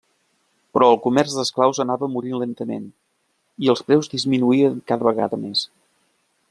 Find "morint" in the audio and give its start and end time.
2.13-2.39